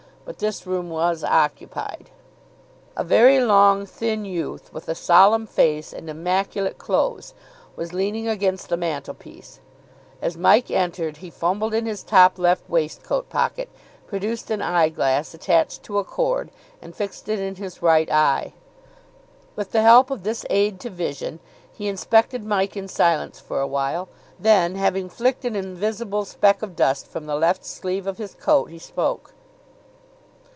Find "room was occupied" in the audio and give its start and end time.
0.65-2.09